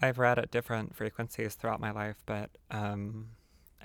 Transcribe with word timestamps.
I've 0.00 0.18
read 0.18 0.38
at 0.38 0.50
different 0.50 0.94
frequencies 0.94 1.54
throughout 1.54 1.80
my 1.80 1.90
life, 1.90 2.22
but 2.26 2.50
um, 2.70 3.28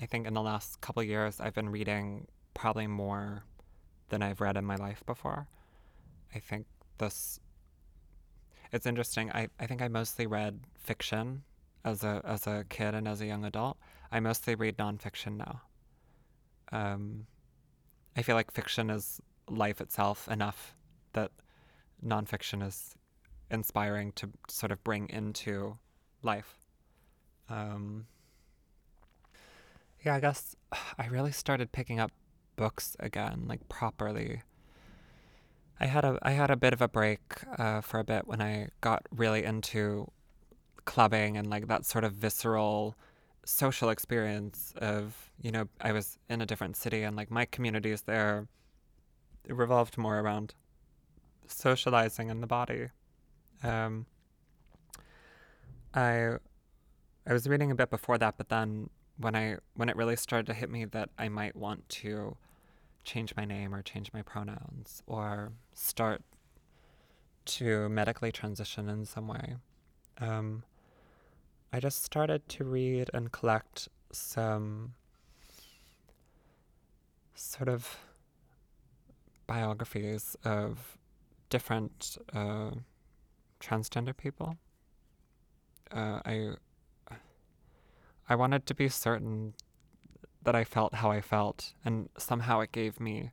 I 0.00 0.06
think 0.06 0.26
in 0.26 0.34
the 0.34 0.42
last 0.42 0.80
couple 0.80 1.02
years 1.02 1.40
I've 1.40 1.54
been 1.54 1.68
reading 1.68 2.26
probably 2.54 2.86
more 2.86 3.44
than 4.08 4.22
I've 4.22 4.40
read 4.40 4.56
in 4.56 4.64
my 4.64 4.76
life 4.76 5.02
before. 5.06 5.46
I 6.34 6.38
think 6.38 6.66
this 6.98 7.40
it's 8.72 8.86
interesting. 8.86 9.30
I, 9.32 9.48
I 9.58 9.66
think 9.66 9.82
I 9.82 9.88
mostly 9.88 10.26
read 10.26 10.60
fiction 10.78 11.42
as 11.84 12.04
a 12.04 12.20
as 12.24 12.46
a 12.46 12.64
kid 12.68 12.94
and 12.94 13.08
as 13.08 13.20
a 13.20 13.26
young 13.26 13.44
adult. 13.44 13.78
I 14.12 14.20
mostly 14.20 14.54
read 14.54 14.76
nonfiction 14.76 15.36
now. 15.36 15.62
Um, 16.72 17.26
I 18.16 18.22
feel 18.22 18.36
like 18.36 18.52
fiction 18.52 18.90
is 18.90 19.20
life 19.48 19.80
itself 19.80 20.28
enough 20.28 20.74
that 21.12 21.30
nonfiction 22.04 22.66
is 22.66 22.94
inspiring 23.50 24.12
to 24.12 24.30
sort 24.48 24.70
of 24.70 24.82
bring 24.84 25.08
into 25.08 25.78
life. 26.22 26.56
Um, 27.48 28.06
yeah, 30.04 30.14
I 30.14 30.20
guess 30.20 30.56
I 30.98 31.06
really 31.06 31.32
started 31.32 31.72
picking 31.72 32.00
up 32.00 32.12
books 32.56 32.96
again, 33.00 33.44
like 33.48 33.68
properly. 33.68 34.42
I 35.78 35.86
had 35.86 36.04
a 36.04 36.18
I 36.22 36.32
had 36.32 36.50
a 36.50 36.56
bit 36.56 36.72
of 36.72 36.82
a 36.82 36.88
break 36.88 37.20
uh, 37.58 37.80
for 37.80 38.00
a 38.00 38.04
bit 38.04 38.26
when 38.26 38.42
I 38.42 38.68
got 38.80 39.06
really 39.10 39.44
into 39.44 40.10
clubbing 40.84 41.36
and 41.36 41.48
like 41.48 41.68
that 41.68 41.86
sort 41.86 42.04
of 42.04 42.12
visceral 42.12 42.96
social 43.44 43.88
experience 43.88 44.74
of 44.76 45.30
you 45.40 45.50
know 45.50 45.68
I 45.80 45.92
was 45.92 46.18
in 46.28 46.42
a 46.42 46.46
different 46.46 46.76
city 46.76 47.02
and 47.02 47.16
like 47.16 47.30
my 47.30 47.46
communities 47.46 48.02
there 48.02 48.46
it 49.48 49.54
revolved 49.54 49.96
more 49.96 50.18
around 50.18 50.54
socializing 51.46 52.28
in 52.30 52.40
the 52.40 52.46
body. 52.46 52.88
Um, 53.62 54.06
I 55.94 56.36
I 57.26 57.32
was 57.32 57.48
reading 57.48 57.70
a 57.70 57.74
bit 57.74 57.90
before 57.90 58.18
that, 58.18 58.36
but 58.36 58.48
then 58.48 58.90
when 59.16 59.34
I 59.34 59.56
when 59.74 59.88
it 59.88 59.96
really 59.96 60.16
started 60.16 60.46
to 60.46 60.54
hit 60.54 60.70
me 60.70 60.84
that 60.86 61.10
I 61.18 61.28
might 61.28 61.56
want 61.56 61.88
to 61.88 62.36
change 63.04 63.34
my 63.36 63.44
name 63.44 63.74
or 63.74 63.82
change 63.82 64.12
my 64.12 64.22
pronouns 64.22 65.02
or 65.06 65.52
start 65.74 66.22
to 67.46 67.88
medically 67.88 68.30
transition 68.30 68.88
in 68.88 69.04
some 69.04 69.26
way, 69.26 69.56
um, 70.20 70.62
I 71.72 71.80
just 71.80 72.04
started 72.04 72.48
to 72.50 72.64
read 72.64 73.10
and 73.14 73.32
collect 73.32 73.88
some 74.12 74.94
sort 77.34 77.68
of 77.68 77.98
biographies 79.46 80.36
of 80.44 80.98
different 81.48 82.18
uh, 82.32 82.70
transgender 83.60 84.16
people. 84.16 84.56
Uh, 85.92 86.20
I 86.24 86.50
I 88.28 88.34
wanted 88.34 88.66
to 88.66 88.74
be 88.74 88.88
certain 88.88 89.54
that 90.42 90.54
I 90.54 90.64
felt 90.64 90.94
how 90.94 91.10
I 91.10 91.20
felt, 91.20 91.74
and 91.84 92.08
somehow 92.16 92.60
it 92.60 92.72
gave 92.72 93.00
me 93.00 93.30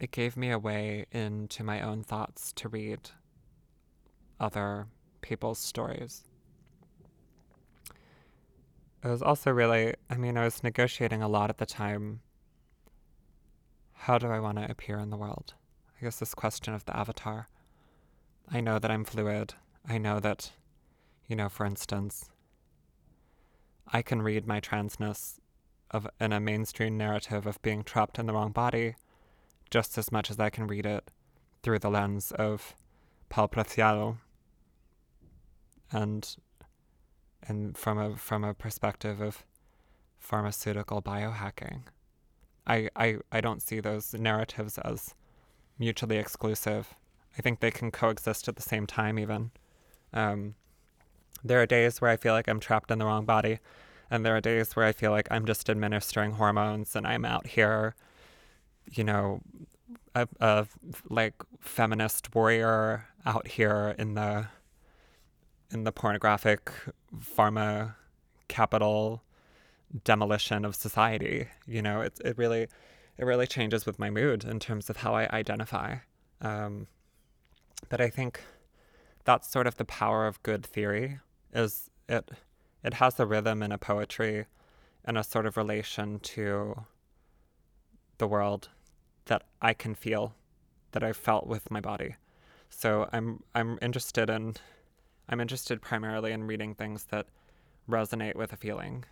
it 0.00 0.10
gave 0.10 0.36
me 0.36 0.50
a 0.50 0.58
way 0.58 1.06
into 1.10 1.64
my 1.64 1.80
own 1.80 2.02
thoughts 2.02 2.52
to 2.52 2.68
read 2.68 3.10
other 4.38 4.86
people's 5.20 5.58
stories. 5.58 6.24
It 9.02 9.08
was 9.08 9.22
also 9.22 9.50
really, 9.50 9.94
I 10.10 10.16
mean, 10.16 10.36
I 10.36 10.44
was 10.44 10.62
negotiating 10.62 11.22
a 11.22 11.28
lot 11.28 11.50
at 11.50 11.58
the 11.58 11.66
time. 11.66 12.20
How 13.92 14.18
do 14.18 14.28
I 14.28 14.40
want 14.40 14.58
to 14.58 14.70
appear 14.70 14.98
in 14.98 15.10
the 15.10 15.16
world? 15.16 15.54
I 16.00 16.04
guess 16.04 16.18
this 16.18 16.34
question 16.34 16.74
of 16.74 16.84
the 16.84 16.96
avatar. 16.96 17.48
I 18.50 18.60
know 18.60 18.78
that 18.78 18.90
I'm 18.90 19.04
fluid. 19.04 19.54
I 19.88 19.98
know 19.98 20.20
that, 20.20 20.52
you 21.28 21.36
know, 21.36 21.48
for 21.48 21.64
instance, 21.64 22.30
I 23.86 24.02
can 24.02 24.22
read 24.22 24.46
my 24.46 24.60
transness 24.60 25.38
of 25.90 26.08
in 26.20 26.32
a 26.32 26.40
mainstream 26.40 26.96
narrative 26.96 27.46
of 27.46 27.62
being 27.62 27.84
trapped 27.84 28.18
in 28.18 28.26
the 28.26 28.32
wrong 28.32 28.52
body 28.52 28.96
just 29.70 29.96
as 29.96 30.10
much 30.10 30.30
as 30.30 30.38
I 30.40 30.50
can 30.50 30.66
read 30.66 30.86
it 30.86 31.10
through 31.62 31.78
the 31.78 31.90
lens 31.90 32.32
of 32.32 32.74
Paul 33.28 33.48
Preciado 33.48 34.18
and 35.92 36.36
and 37.42 37.76
from 37.76 37.98
a 37.98 38.16
from 38.16 38.44
a 38.44 38.54
perspective 38.54 39.20
of 39.20 39.44
pharmaceutical 40.18 41.00
biohacking. 41.00 41.82
I, 42.66 42.90
I, 42.96 43.16
I 43.32 43.40
don't 43.40 43.62
see 43.62 43.80
those 43.80 44.12
narratives 44.12 44.76
as 44.78 45.14
mutually 45.78 46.18
exclusive. 46.18 46.94
I 47.38 47.40
think 47.40 47.60
they 47.60 47.70
can 47.70 47.90
coexist 47.90 48.46
at 48.46 48.56
the 48.56 48.62
same 48.62 48.86
time 48.86 49.18
even. 49.18 49.52
Um, 50.12 50.54
there 51.44 51.60
are 51.62 51.66
days 51.66 52.00
where 52.00 52.10
I 52.10 52.16
feel 52.16 52.32
like 52.32 52.48
I'm 52.48 52.60
trapped 52.60 52.90
in 52.90 52.98
the 52.98 53.04
wrong 53.04 53.24
body, 53.24 53.58
and 54.10 54.24
there 54.24 54.36
are 54.36 54.40
days 54.40 54.74
where 54.74 54.86
I 54.86 54.92
feel 54.92 55.10
like 55.10 55.28
I'm 55.30 55.46
just 55.46 55.68
administering 55.68 56.32
hormones 56.32 56.96
and 56.96 57.06
I'm 57.06 57.24
out 57.24 57.46
here, 57.46 57.94
you 58.90 59.04
know, 59.04 59.40
a, 60.14 60.28
a 60.40 60.66
like 61.08 61.34
feminist 61.60 62.34
warrior 62.34 63.06
out 63.26 63.48
here 63.48 63.94
in 63.98 64.14
the 64.14 64.46
in 65.70 65.84
the 65.84 65.92
pornographic 65.92 66.72
pharma 67.14 67.94
capital 68.48 69.22
demolition 70.04 70.64
of 70.64 70.74
society. 70.74 71.48
You 71.66 71.82
know, 71.82 72.00
it 72.00 72.18
it 72.24 72.38
really 72.38 72.68
it 73.18 73.24
really 73.24 73.46
changes 73.46 73.84
with 73.84 73.98
my 73.98 74.10
mood 74.10 74.44
in 74.44 74.58
terms 74.58 74.88
of 74.88 74.98
how 74.98 75.14
I 75.14 75.28
identify. 75.30 75.96
Um, 76.40 76.86
but 77.88 78.00
I 78.00 78.08
think 78.08 78.40
that's 79.24 79.50
sort 79.50 79.66
of 79.66 79.76
the 79.76 79.84
power 79.84 80.26
of 80.26 80.42
good 80.42 80.64
theory 80.64 81.20
is 81.52 81.90
it 82.08 82.30
it 82.84 82.94
has 82.94 83.18
a 83.18 83.26
rhythm 83.26 83.62
and 83.62 83.72
a 83.72 83.78
poetry 83.78 84.46
and 85.04 85.18
a 85.18 85.24
sort 85.24 85.46
of 85.46 85.56
relation 85.56 86.20
to 86.20 86.84
the 88.18 88.26
world 88.26 88.68
that 89.26 89.42
I 89.60 89.74
can 89.74 89.94
feel 89.94 90.34
that 90.92 91.02
I 91.02 91.12
felt 91.12 91.46
with 91.46 91.70
my 91.70 91.80
body. 91.80 92.16
So 92.70 93.08
I'm 93.12 93.42
I'm 93.54 93.78
interested 93.80 94.30
in 94.30 94.56
I'm 95.28 95.40
interested 95.40 95.82
primarily 95.82 96.32
in 96.32 96.44
reading 96.44 96.74
things 96.74 97.04
that 97.06 97.26
resonate 97.88 98.36
with 98.36 98.52
a 98.52 98.56
feeling 98.56 99.04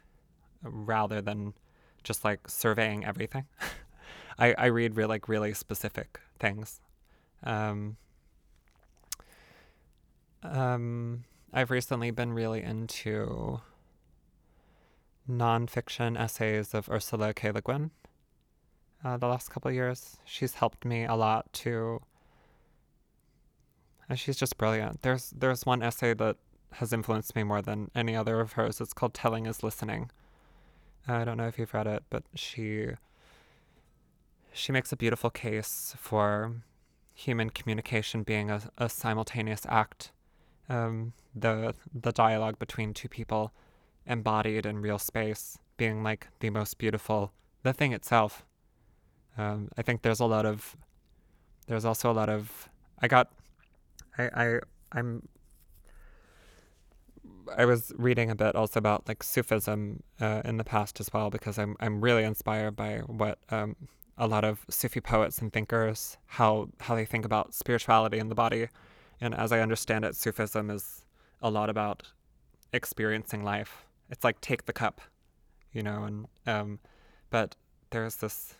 rather 0.62 1.20
than 1.20 1.54
just 2.02 2.24
like 2.24 2.48
surveying 2.48 3.04
everything. 3.04 3.44
I, 4.38 4.54
I 4.56 4.66
read 4.66 4.96
real 4.96 5.08
like 5.08 5.28
really 5.28 5.54
specific 5.54 6.20
things. 6.38 6.80
Um, 7.42 7.96
um, 10.42 11.24
I've 11.56 11.70
recently 11.70 12.10
been 12.10 12.34
really 12.34 12.62
into 12.62 13.62
nonfiction 15.26 16.20
essays 16.20 16.74
of 16.74 16.90
Ursula 16.90 17.32
K. 17.32 17.50
Le 17.50 17.62
Guin. 17.62 17.92
Uh, 19.02 19.16
the 19.16 19.26
last 19.26 19.48
couple 19.48 19.70
years, 19.70 20.18
she's 20.26 20.52
helped 20.52 20.84
me 20.84 21.06
a 21.06 21.14
lot 21.14 21.50
to. 21.64 22.02
Uh, 24.10 24.16
she's 24.16 24.36
just 24.36 24.58
brilliant. 24.58 25.00
There's 25.00 25.30
there's 25.30 25.64
one 25.64 25.82
essay 25.82 26.12
that 26.12 26.36
has 26.72 26.92
influenced 26.92 27.34
me 27.34 27.42
more 27.42 27.62
than 27.62 27.90
any 27.94 28.14
other 28.14 28.38
of 28.40 28.52
hers. 28.52 28.78
It's 28.78 28.92
called 28.92 29.14
"Telling 29.14 29.46
Is 29.46 29.62
Listening." 29.62 30.10
I 31.08 31.24
don't 31.24 31.38
know 31.38 31.48
if 31.48 31.58
you've 31.58 31.72
read 31.72 31.86
it, 31.86 32.02
but 32.10 32.24
she 32.34 32.88
she 34.52 34.72
makes 34.72 34.92
a 34.92 34.96
beautiful 34.96 35.30
case 35.30 35.94
for 35.96 36.52
human 37.14 37.48
communication 37.48 38.24
being 38.24 38.50
a, 38.50 38.60
a 38.76 38.90
simultaneous 38.90 39.64
act 39.70 40.12
um, 40.68 41.12
the 41.34 41.74
the 41.94 42.12
dialogue 42.12 42.58
between 42.58 42.94
two 42.94 43.08
people 43.08 43.52
embodied 44.06 44.66
in 44.66 44.80
real 44.80 44.98
space 44.98 45.58
being 45.76 46.02
like 46.02 46.28
the 46.40 46.50
most 46.50 46.78
beautiful 46.78 47.32
the 47.62 47.72
thing 47.72 47.92
itself. 47.92 48.44
Um, 49.38 49.68
i 49.76 49.82
think 49.82 50.00
there's 50.00 50.20
a 50.20 50.24
lot 50.24 50.46
of 50.46 50.76
there's 51.66 51.84
also 51.84 52.10
a 52.10 52.14
lot 52.14 52.30
of 52.30 52.70
i 53.02 53.06
got 53.06 53.30
i 54.16 54.24
i 54.34 54.60
i'm 54.92 55.28
I 57.56 57.64
was 57.64 57.92
reading 57.96 58.30
a 58.30 58.34
bit 58.34 58.54
also 58.56 58.78
about 58.78 59.06
like 59.06 59.22
Sufism 59.22 60.02
uh, 60.20 60.42
in 60.44 60.56
the 60.56 60.64
past 60.64 61.00
as 61.00 61.12
well 61.12 61.30
because 61.30 61.58
I'm 61.58 61.76
I'm 61.80 62.00
really 62.00 62.24
inspired 62.24 62.76
by 62.76 62.98
what 63.06 63.38
um, 63.50 63.76
a 64.18 64.26
lot 64.26 64.44
of 64.44 64.64
Sufi 64.68 65.00
poets 65.00 65.38
and 65.38 65.52
thinkers 65.52 66.16
how 66.26 66.68
how 66.80 66.94
they 66.94 67.04
think 67.04 67.24
about 67.24 67.54
spirituality 67.54 68.18
in 68.18 68.28
the 68.28 68.34
body 68.34 68.68
and 69.20 69.34
as 69.34 69.52
I 69.52 69.60
understand 69.60 70.04
it, 70.04 70.16
Sufism 70.16 70.70
is 70.70 71.04
a 71.40 71.50
lot 71.50 71.70
about 71.70 72.04
experiencing 72.72 73.44
life. 73.44 73.86
It's 74.10 74.24
like 74.24 74.40
take 74.40 74.66
the 74.66 74.72
cup, 74.72 75.00
you 75.72 75.82
know, 75.82 76.04
and 76.04 76.26
um, 76.46 76.78
but 77.30 77.56
there's 77.90 78.16
this 78.16 78.54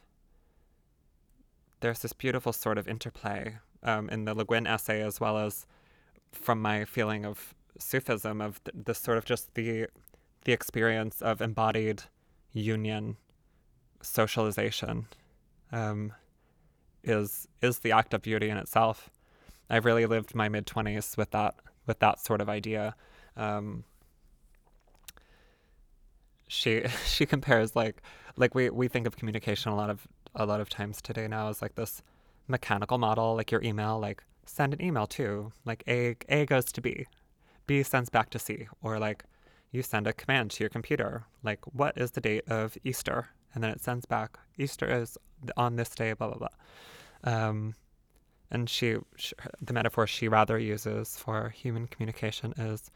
there's 1.81 2.01
this 2.01 2.13
beautiful 2.13 2.53
sort 2.53 2.79
of 2.79 2.89
interplay 2.89 3.59
um, 3.83 4.09
in 4.09 4.25
the 4.25 4.35
Le 4.35 4.45
Guin 4.45 4.67
essay 4.67 5.03
as 5.03 5.21
well 5.21 5.39
as 5.39 5.67
from 6.33 6.61
my 6.61 6.85
feeling 6.85 7.25
of 7.25 7.55
Sufism 7.79 8.41
of 8.41 8.63
th- 8.65 8.87
this 8.87 8.99
sort 8.99 9.19
of 9.19 9.25
just 9.25 9.55
the 9.55 9.87
the 10.45 10.53
experience 10.53 11.21
of 11.21 11.43
embodied 11.43 12.05
union, 12.53 13.17
socialization, 14.01 15.07
um, 15.73 16.13
is 17.05 17.47
is 17.61 17.81
the 17.81 17.93
act 17.93 18.15
of 18.15 18.23
beauty 18.23 18.49
in 18.49 18.57
itself. 18.57 19.11
I've 19.69 19.85
really 19.85 20.07
lived 20.07 20.35
my 20.35 20.49
mid 20.49 20.67
twenties 20.67 21.17
with 21.17 21.31
that 21.33 21.55
with 21.87 21.99
that 22.01 22.19
sort 22.21 22.41
of 22.41 22.49
idea, 22.49 22.95
Um, 23.37 23.85
she 26.49 26.85
she 27.07 27.27
compares 27.27 27.77
like 27.77 28.03
like 28.37 28.55
we 28.55 28.71
we 28.71 28.89
think 28.89 29.07
of 29.07 29.17
communication 29.17 29.73
a 29.73 29.77
lot 29.77 29.91
of 29.91 30.07
a 30.35 30.47
lot 30.47 30.61
of 30.61 30.69
times 30.69 31.01
today 31.01 31.27
now 31.27 31.49
as 31.49 31.63
like 31.63 31.75
this 31.75 32.03
mechanical 32.49 32.99
model 32.99 33.35
like 33.35 33.51
your 33.51 33.63
email 33.63 33.99
like 33.99 34.23
send 34.45 34.73
an 34.73 34.81
email 34.81 35.07
to 35.07 35.53
like 35.65 35.83
a 35.89 36.15
a 36.29 36.47
goes 36.47 36.71
to 36.71 36.81
b 36.81 37.07
b 37.67 37.83
sends 37.83 38.09
back 38.09 38.31
to 38.31 38.39
c 38.39 38.69
or 38.83 38.99
like 38.99 39.25
you 39.73 39.83
send 39.83 40.07
a 40.07 40.13
command 40.13 40.51
to 40.53 40.63
your 40.63 40.71
computer 40.71 41.25
like 41.43 41.61
what 41.73 41.97
is 41.97 42.13
the 42.13 42.21
date 42.21 42.45
of 42.49 42.77
easter? 42.85 43.29
And 43.55 43.65
then 43.65 43.71
it 43.71 43.81
sends 43.81 44.05
back 44.05 44.39
easter 44.59 44.87
is 44.87 45.17
on 45.57 45.77
this 45.77 45.91
day 45.91 46.13
blah 46.13 46.29
blah 46.29 46.49
blah. 46.49 46.57
Um, 47.33 47.75
and 48.51 48.71
she, 48.71 48.97
she 49.17 49.35
the 49.61 49.73
metaphor 49.73 50.07
she 50.07 50.29
rather 50.29 50.59
uses 50.59 51.17
for 51.17 51.51
human 51.51 51.87
communication 51.87 52.53
is 52.57 52.91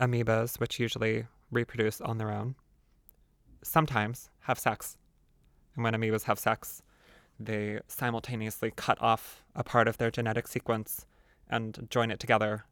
amoebas 0.00 0.60
which 0.60 0.78
usually 0.78 1.26
reproduce 1.50 2.00
on 2.00 2.18
their 2.18 2.30
own, 2.30 2.54
sometimes 3.62 4.30
have 4.40 4.58
sex. 4.58 4.96
And 5.74 5.84
when 5.84 5.94
amoebas 5.94 6.24
have 6.24 6.38
sex, 6.38 6.82
they 7.40 7.80
simultaneously 7.88 8.72
cut 8.74 9.00
off 9.00 9.44
a 9.54 9.64
part 9.64 9.88
of 9.88 9.98
their 9.98 10.10
genetic 10.10 10.48
sequence 10.48 11.06
and 11.48 11.86
join 11.90 12.10
it 12.10 12.20
together 12.20 12.64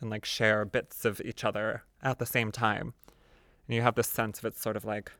and 0.00 0.10
like 0.10 0.24
share 0.24 0.64
bits 0.64 1.04
of 1.04 1.20
each 1.24 1.44
other 1.44 1.82
at 2.02 2.18
the 2.18 2.26
same 2.26 2.50
time. 2.50 2.94
And 3.66 3.76
you 3.76 3.82
have 3.82 3.94
this 3.94 4.08
sense 4.08 4.38
of 4.38 4.44
it's 4.46 4.60
sort 4.60 4.76
of 4.76 4.84
like 4.84 5.12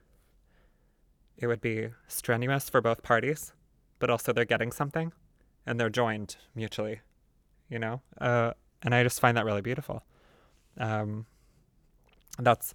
it 1.37 1.47
would 1.47 1.61
be 1.61 1.91
strenuous 2.07 2.71
for 2.71 2.81
both 2.81 3.03
parties, 3.03 3.53
but 3.99 4.11
also 4.11 4.33
they're 4.33 4.45
getting 4.45 4.73
something 4.73 5.13
and 5.66 5.78
they're 5.78 5.90
joined 5.90 6.37
mutually, 6.55 7.00
you 7.69 7.78
know? 7.78 8.00
Uh, 8.20 8.52
and 8.82 8.94
I 8.94 9.02
just 9.02 9.20
find 9.20 9.37
that 9.37 9.44
really 9.44 9.62
beautiful. 9.62 10.02
Um, 10.76 11.26
that's 12.38 12.75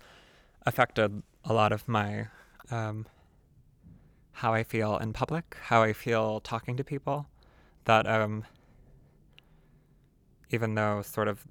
affected 0.66 1.22
a 1.44 1.54
lot 1.54 1.72
of 1.72 1.88
my 1.88 2.28
um, 2.72 3.06
how 4.32 4.54
I 4.54 4.64
feel 4.64 4.98
in 4.98 5.14
public, 5.14 5.58
how 5.64 5.84
I 5.84 5.94
feel 5.94 6.40
talking 6.40 6.78
to 6.78 6.84
people. 6.84 7.28
That 7.86 8.08
um, 8.08 8.46
even 10.50 10.76
though 10.76 11.02
sort 11.02 11.28
of 11.28 11.44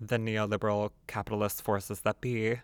the 0.00 0.18
neoliberal 0.18 0.90
capitalist 1.06 1.62
forces 1.62 2.00
that 2.00 2.20
be 2.20 2.60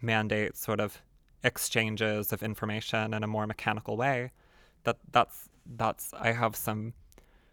mandate 0.00 0.56
sort 0.56 0.80
of 0.80 1.00
exchanges 1.44 2.32
of 2.32 2.42
information 2.42 3.14
in 3.14 3.22
a 3.22 3.26
more 3.26 3.46
mechanical 3.46 3.96
way, 3.96 4.32
that 4.84 4.98
that's 5.12 5.48
that's 5.76 6.12
I 6.14 6.32
have 6.32 6.56
some 6.56 6.94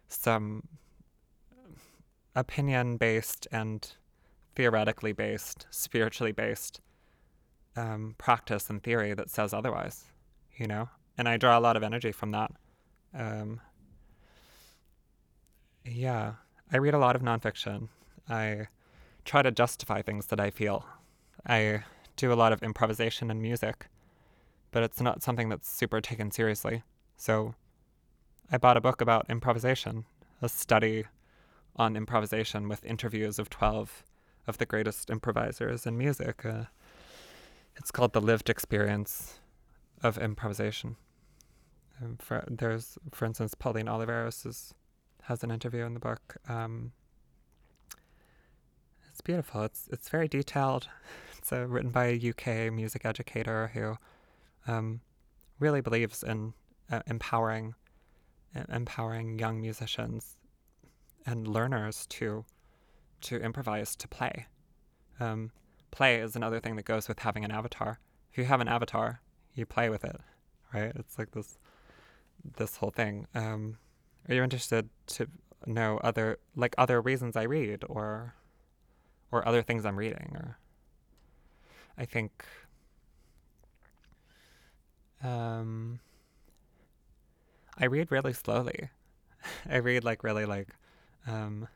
some 0.10 0.68
opinion 2.36 2.98
based 2.98 3.48
and 3.52 3.94
theoretically 4.56 5.14
based, 5.14 5.68
spiritually 5.70 6.32
based 6.32 6.82
um, 7.76 8.16
practice 8.18 8.70
and 8.70 8.84
theory 8.84 9.14
that 9.14 9.30
says 9.30 9.54
otherwise, 9.54 10.06
you 10.58 10.68
know? 10.68 10.90
And 11.18 11.28
I 11.30 11.38
draw 11.38 11.58
a 11.58 11.62
lot 11.62 11.78
of 11.78 11.84
energy 11.84 12.12
from 12.12 12.32
that. 12.32 12.52
Um, 13.14 13.62
yeah, 15.86 16.34
I 16.72 16.78
read 16.78 16.94
a 16.94 17.00
lot 17.00 17.16
of 17.16 17.22
nonfiction. 17.22 17.90
I 18.30 18.68
try 19.26 19.42
to 19.42 19.52
justify 19.52 20.02
things 20.02 20.28
that 20.28 20.40
I 20.40 20.50
feel. 20.50 20.86
I 21.46 21.84
do 22.16 22.34
a 22.34 22.36
lot 22.36 22.52
of 22.52 22.62
improvisation 22.64 23.32
and 23.32 23.42
music, 23.42 23.88
but 24.72 24.84
it's 24.84 25.02
not 25.02 25.24
something 25.24 25.50
that's 25.50 25.70
super 25.70 26.02
taken 26.02 26.32
seriously. 26.32 26.84
So 27.18 27.56
I 28.52 28.58
bought 28.58 28.78
a 28.78 28.82
book 28.82 29.00
about 29.00 29.30
improvisation, 29.30 30.06
a 30.42 30.50
study 30.50 31.06
on 31.76 31.96
improvisation 31.96 32.68
with 32.68 32.84
interviews 32.84 33.38
of 33.38 33.48
12 33.50 34.04
of 34.48 34.58
the 34.58 34.66
greatest 34.66 35.12
improvisers 35.12 35.86
in 35.86 35.96
music. 35.98 36.44
Uh, 36.44 36.64
it's 37.76 37.92
called 37.92 38.14
The 38.14 38.22
Lived 38.22 38.50
Experience 38.50 39.40
of 40.02 40.18
Improvisation. 40.18 40.96
Um, 42.02 42.18
for, 42.20 42.44
there's, 42.50 42.98
for 43.12 43.26
instance, 43.26 43.54
Pauline 43.54 43.86
Oliveros 43.86 44.48
is, 44.48 44.74
has 45.24 45.44
an 45.44 45.52
interview 45.52 45.86
in 45.86 45.94
the 45.94 46.00
book. 46.00 46.38
Um, 46.48 46.92
it's 49.12 49.22
beautiful. 49.22 49.64
It's 49.64 49.88
it's 49.92 50.10
very 50.10 50.28
detailed. 50.28 50.88
It's 51.38 51.54
uh, 51.54 51.66
written 51.68 51.90
by 51.90 52.08
a 52.08 52.30
UK 52.32 52.74
music 52.74 53.06
educator 53.06 53.72
who 53.74 53.98
um, 54.68 55.00
really 55.58 55.80
believes 55.80 56.22
in 56.22 56.54
uh, 56.92 57.00
empowering 57.08 57.76
empowering 58.70 59.40
young 59.40 59.62
musicians 59.62 60.38
and 61.26 61.48
learners 61.48 62.06
to 62.08 62.46
to 63.22 63.38
improvise 63.38 63.96
to 63.98 64.08
play. 64.08 64.46
Um, 65.20 65.52
play 65.92 66.18
is 66.22 66.36
another 66.36 66.60
thing 66.60 66.76
that 66.78 66.86
goes 66.86 67.08
with 67.08 67.20
having 67.20 67.44
an 67.44 67.52
avatar. 67.52 68.00
If 68.32 68.38
you 68.38 68.46
have 68.46 68.62
an 68.62 68.68
avatar, 68.68 69.22
you 69.54 69.66
play 69.66 69.90
with 69.90 70.06
it, 70.06 70.16
right? 70.74 70.92
It's 70.96 71.18
like 71.18 71.32
this 71.32 71.58
this 72.58 72.78
whole 72.78 72.92
thing. 72.92 73.28
Um, 73.36 73.78
are 74.28 74.36
you 74.36 74.44
interested 74.44 74.90
to 75.08 75.28
know 75.66 76.00
other 76.04 76.40
like 76.56 76.74
other 76.78 77.02
reasons 77.02 77.36
I 77.36 77.44
read 77.44 77.84
or 77.88 78.36
or 79.32 79.48
other 79.48 79.62
things 79.62 79.86
I'm 79.86 79.98
reading 79.98 80.32
or 80.36 80.58
I 81.98 82.06
think 82.06 82.46
um 85.22 86.00
I 87.80 87.86
read 87.86 88.12
really 88.12 88.34
slowly. 88.34 88.90
I 89.70 89.78
read 89.78 90.04
like 90.04 90.24
really 90.24 90.46
like 90.46 90.70
um 91.28 91.68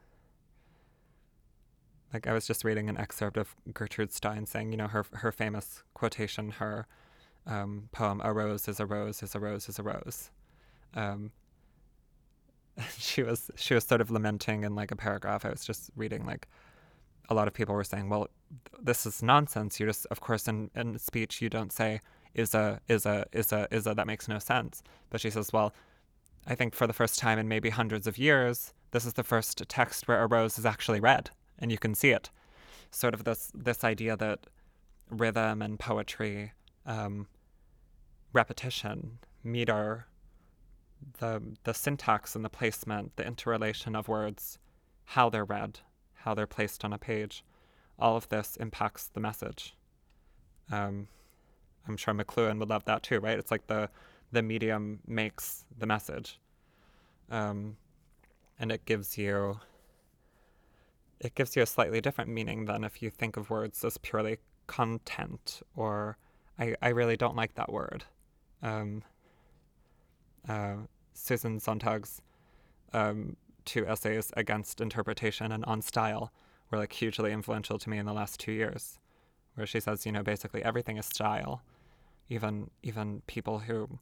like 2.14 2.28
I 2.28 2.34
was 2.34 2.46
just 2.46 2.64
reading 2.64 2.90
an 2.90 2.98
excerpt 2.98 3.38
of 3.38 3.56
Gertrude 3.74 4.12
Stein 4.12 4.46
saying, 4.46 4.72
you 4.72 4.78
know, 4.78 4.88
her 4.88 5.06
her 5.14 5.32
famous 5.32 5.84
quotation, 5.96 6.52
her 6.52 6.86
um, 7.48 7.90
poem 7.92 8.22
"A 8.24 8.32
rose 8.32 8.68
is 8.68 8.80
a 8.80 8.86
rose 8.86 9.24
is 9.24 9.34
a 9.34 9.40
rose 9.40 9.68
is 9.68 9.80
a 9.80 9.84
rose." 9.84 10.30
Um, 10.94 11.32
she 12.98 13.24
was 13.24 13.50
she 13.56 13.74
was 13.74 13.84
sort 13.84 14.00
of 14.00 14.12
lamenting 14.12 14.64
in 14.64 14.76
like 14.76 14.92
a 14.92 14.96
paragraph. 14.96 15.44
I 15.44 15.50
was 15.50 15.66
just 15.66 15.90
reading 15.96 16.26
like 16.26 16.48
a 17.30 17.34
lot 17.34 17.48
of 17.48 17.54
people 17.54 17.74
were 17.74 17.84
saying, 17.84 18.10
well, 18.10 18.28
this 18.82 19.06
is 19.06 19.24
nonsense. 19.24 19.80
You 19.80 19.86
just, 19.86 20.06
of 20.08 20.22
course, 20.22 20.48
in 20.48 20.70
in 20.76 20.98
speech 21.00 21.42
you 21.42 21.50
don't 21.50 21.72
say 21.72 22.02
is 22.34 22.54
a 22.54 22.80
is 22.88 23.06
a 23.06 23.26
is 23.32 23.52
a 23.52 23.68
is 23.72 23.88
a 23.88 23.94
that 23.96 24.08
makes 24.08 24.28
no 24.28 24.40
sense. 24.40 24.84
But 25.10 25.22
she 25.22 25.30
says, 25.30 25.52
well, 25.54 25.74
I 26.46 26.56
think 26.56 26.76
for 26.76 26.88
the 26.88 26.94
first 26.94 27.20
time 27.20 27.40
in 27.40 27.48
maybe 27.48 27.70
hundreds 27.70 28.08
of 28.08 28.18
years, 28.18 28.74
this 28.92 29.06
is 29.06 29.14
the 29.14 29.24
first 29.24 29.64
text 29.68 30.08
where 30.08 30.22
a 30.22 30.28
rose 30.28 30.60
is 30.60 30.66
actually 30.66 31.00
read 31.00 31.30
and 31.58 31.72
you 31.72 31.78
can 31.78 31.96
see 31.96 32.10
it. 32.10 32.30
Sort 32.92 33.14
of 33.14 33.24
this 33.24 33.52
this 33.56 33.84
idea 33.84 34.16
that 34.18 34.48
rhythm 35.10 35.62
and 35.62 35.80
poetry, 35.80 36.54
um, 36.86 37.28
repetition, 38.34 39.20
meter, 39.44 40.08
the 41.20 41.42
the 41.64 41.74
syntax 41.74 42.36
and 42.36 42.46
the 42.46 42.50
placement, 42.50 43.16
the 43.16 43.26
interrelation 43.26 43.96
of 43.96 44.08
words, 44.08 44.60
how 45.06 45.30
they're 45.30 45.46
read, 45.46 45.80
how 46.14 46.34
they're 46.34 46.48
placed 46.48 46.86
on 46.86 46.94
a 46.94 46.98
page, 46.98 47.44
all 47.98 48.16
of 48.16 48.30
this 48.30 48.58
impacts 48.58 49.08
the 49.08 49.20
message. 49.20 49.76
Um, 50.72 51.08
I'm 51.88 51.98
sure 51.98 52.14
McLuhan 52.14 52.60
would 52.60 52.70
love 52.70 52.86
that 52.86 53.04
too, 53.04 53.20
right? 53.20 53.38
It's 53.38 53.52
like 53.52 53.68
the 53.68 53.90
the 54.34 54.42
medium 54.42 55.00
makes 55.08 55.64
the 55.78 55.86
message, 55.86 56.40
um, 57.30 57.78
and 58.60 58.72
it 58.72 58.86
gives 58.86 59.18
you 59.18 59.60
it 61.20 61.36
gives 61.36 61.56
you 61.56 61.62
a 61.62 61.66
slightly 61.66 62.02
different 62.02 62.30
meaning 62.30 62.66
than 62.66 62.84
if 62.84 63.02
you 63.02 63.10
think 63.10 63.38
of 63.38 63.50
words 63.50 63.86
as 63.86 63.98
purely 64.00 64.40
content 64.68 65.62
or 65.76 66.18
I, 66.60 66.76
I 66.82 66.90
really 66.90 67.16
don't 67.16 67.36
like 67.36 67.56
that 67.56 67.72
word. 67.72 68.04
Um, 68.62 69.04
uh, 70.48 70.76
Susan 71.14 71.60
Sontag's 71.60 72.22
um, 72.94 73.38
two 73.64 73.88
essays 73.88 74.32
against 74.36 74.82
interpretation 74.82 75.52
and 75.52 75.64
on 75.66 75.82
style 75.82 76.32
were 76.70 76.78
like 76.78 76.92
hugely 76.92 77.32
influential 77.32 77.80
to 77.80 77.90
me 77.90 77.98
in 77.98 78.06
the 78.06 78.14
last 78.14 78.40
two 78.40 78.52
years, 78.52 79.00
where 79.56 79.66
she 79.66 79.80
says, 79.80 80.06
you 80.06 80.12
know, 80.12 80.24
basically 80.24 80.64
everything 80.64 80.98
is 80.98 81.06
style. 81.06 81.62
Even 82.30 82.70
even 82.82 83.22
people 83.28 83.60
who 83.60 84.00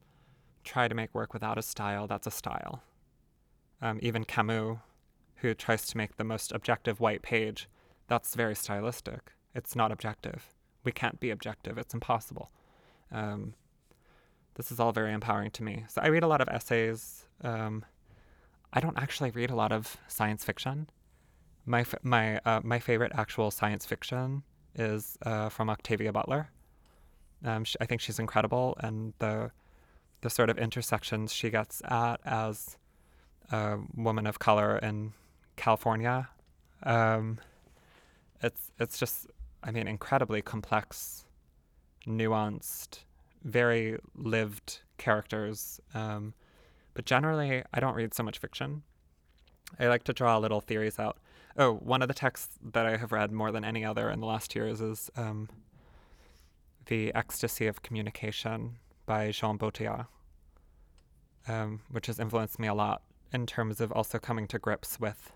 try 0.64 0.88
to 0.88 0.96
make 0.96 1.14
work 1.14 1.34
without 1.34 1.58
a 1.58 1.62
style, 1.62 2.08
that's 2.08 2.28
a 2.28 2.32
style. 2.32 2.84
Um, 3.82 4.00
even 4.02 4.26
Camus 4.26 4.78
who 5.42 5.54
tries 5.54 5.86
to 5.88 5.98
make 5.98 6.18
the 6.18 6.24
most 6.24 6.52
objective 6.52 7.00
white 7.00 7.24
page, 7.24 7.68
that's 8.08 8.36
very 8.36 8.56
stylistic. 8.56 9.32
It's 9.56 9.76
not 9.76 9.92
objective. 9.92 10.54
We 10.84 10.92
can't 10.92 11.20
be 11.20 11.32
objective. 11.32 11.78
It's 11.78 11.94
impossible. 11.94 12.52
Um, 13.12 13.56
this 14.56 14.72
is 14.72 14.80
all 14.80 14.92
very 14.92 15.12
empowering 15.12 15.52
to 15.52 15.64
me. 15.64 15.86
So 15.90 16.02
I 16.02 16.08
read 16.08 16.24
a 16.24 16.28
lot 16.28 16.42
of 16.42 16.48
essays. 16.50 17.26
Um, 17.44 17.84
I 18.72 18.80
don't 18.80 18.98
actually 18.98 19.32
read 19.32 19.50
a 19.50 19.56
lot 19.56 19.72
of 19.72 19.98
science 20.08 20.44
fiction. 20.46 20.90
My 21.66 21.82
f- 21.82 22.04
my 22.04 22.40
uh, 22.40 22.62
my 22.64 22.80
favorite 22.80 23.12
actual 23.16 23.52
science 23.52 23.86
fiction 23.86 24.44
is 24.76 25.18
uh, 25.26 25.50
from 25.50 25.70
Octavia 25.70 26.12
Butler. 26.12 26.50
Um, 27.44 27.66
I 27.80 27.86
think 27.86 28.02
she's 28.02 28.20
incredible, 28.20 28.76
and 28.80 29.14
the 29.20 29.52
the 30.22 30.30
sort 30.30 30.50
of 30.50 30.58
intersections 30.58 31.34
she 31.34 31.50
gets 31.50 31.82
at 31.86 32.18
as 32.26 32.78
a 33.52 33.78
woman 33.96 34.28
of 34.28 34.40
color 34.40 34.78
in 34.78 35.14
California. 35.56 36.30
Um, 36.84 37.40
it's 38.42 38.72
it's 38.80 38.98
just 38.98 39.28
I 39.64 39.72
mean, 39.72 39.88
incredibly 39.88 40.42
complex, 40.42 41.26
nuanced, 42.08 43.04
very 43.44 43.98
lived 44.16 44.80
characters. 44.98 45.80
Um, 45.94 46.34
but 46.94 47.06
generally, 47.06 47.64
I 47.74 47.80
don't 47.80 47.96
read 47.96 48.14
so 48.14 48.24
much 48.24 48.40
fiction. 48.40 48.84
I 49.80 49.88
like 49.88 50.04
to 50.06 50.14
draw 50.14 50.38
little 50.38 50.62
theories 50.62 51.00
out. 51.00 51.18
Oh, 51.58 51.74
one 51.76 52.02
of 52.02 52.08
the 52.08 52.14
texts 52.14 52.58
that 52.74 52.86
I 52.86 52.98
have 52.98 53.12
read 53.12 53.32
more 53.32 53.52
than 53.52 53.64
any 53.64 53.86
other 53.86 54.10
in 54.10 54.20
the 54.20 54.26
last 54.26 54.56
years 54.56 54.82
is 54.82 55.10
um, 55.16 55.50
The 56.88 57.14
Ecstasy 57.14 57.68
of 57.68 57.82
Communication 57.82 58.78
by 59.06 59.32
Jean 59.32 59.58
Baudrillard, 59.58 60.08
um, 61.48 61.82
which 61.90 62.08
has 62.08 62.20
influenced 62.20 62.60
me 62.60 62.68
a 62.68 62.74
lot 62.74 63.02
in 63.34 63.46
terms 63.46 63.82
of 63.82 63.92
also 63.92 64.20
coming 64.20 64.48
to 64.48 64.60
grips 64.60 65.00
with 65.00 65.32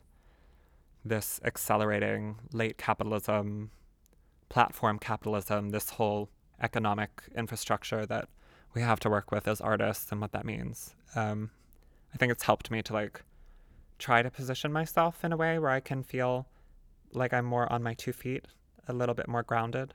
this 1.03 1.39
accelerating 1.43 2.36
late 2.51 2.77
capitalism, 2.77 3.72
platform 4.50 5.00
capitalism, 5.00 5.69
this 5.69 5.91
whole 5.91 6.29
economic 6.62 7.24
infrastructure 7.36 8.05
that 8.05 8.27
we 8.74 8.81
have 8.81 9.00
to 9.00 9.10
work 9.10 9.31
with 9.31 9.48
as 9.48 9.62
artists 9.62 10.12
and 10.12 10.19
what 10.19 10.31
that 10.31 10.45
means. 10.45 10.95
Um, 11.15 11.51
I 12.13 12.17
think 12.17 12.31
it's 12.31 12.43
helped 12.43 12.72
me 12.72 12.81
to 12.84 12.93
like 12.93 13.24
try 14.00 14.22
to 14.22 14.29
position 14.29 14.72
myself 14.72 15.24
in 15.24 15.31
a 15.31 15.38
way 15.38 15.60
where 15.60 15.72
I 15.72 15.79
can 15.79 16.03
feel 16.03 16.48
like 17.13 17.34
I'm 17.34 17.45
more 17.45 17.72
on 17.72 17.84
my 17.84 17.93
two 17.93 18.13
feet, 18.13 18.45
a 18.88 18.93
little 18.93 19.15
bit 19.15 19.27
more 19.27 19.43
grounded, 19.43 19.93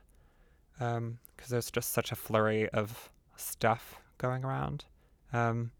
because 0.74 0.96
um, 0.96 1.18
there's 1.48 1.70
just 1.70 1.92
such 1.92 2.12
a 2.12 2.16
flurry 2.16 2.68
of 2.70 3.10
stuff 3.40 4.00
going 4.18 4.44
around. 4.44 4.84
Um, 5.32 5.72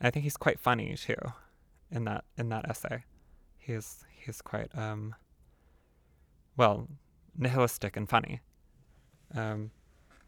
I 0.00 0.10
think 0.10 0.24
he's 0.24 0.36
quite 0.36 0.58
funny 0.58 0.94
too, 0.96 1.16
in 1.90 2.04
that 2.04 2.24
in 2.36 2.48
that 2.48 2.68
essay. 2.68 3.04
He's 3.58 4.04
he's 4.10 4.40
quite 4.42 4.70
um, 4.76 5.14
well 6.56 6.88
nihilistic 7.36 7.96
and 7.96 8.08
funny. 8.08 8.40
Um, 9.34 9.70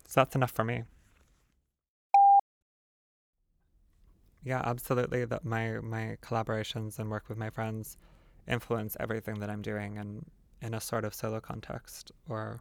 so 0.07 0.21
that's 0.21 0.35
enough 0.37 0.53
for 0.53 0.65
me. 0.65 0.85
Yeah, 4.45 4.63
absolutely. 4.65 5.25
That 5.25 5.45
my 5.45 5.79
my 5.81 6.17
collaborations 6.23 6.99
and 6.99 7.11
work 7.11 7.29
with 7.29 7.39
my 7.39 7.51
friends 7.51 7.97
influence 8.49 8.97
everything 8.99 9.39
that 9.41 9.49
I'm 9.51 9.63
doing, 9.63 9.99
and 9.99 10.25
in 10.61 10.75
a 10.75 10.81
sort 10.81 11.05
of 11.05 11.15
solo 11.15 11.41
context. 11.41 12.13
Or, 12.29 12.61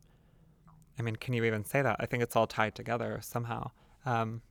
I 0.97 1.01
mean, 1.01 1.15
can 1.15 1.33
you 1.33 1.43
even 1.43 1.63
say 1.65 1.81
that? 1.81 1.97
I 1.99 2.05
think 2.05 2.23
it's 2.23 2.35
all 2.35 2.47
tied 2.47 2.75
together 2.75 3.19
somehow. 3.21 3.71
Um, 4.05 4.41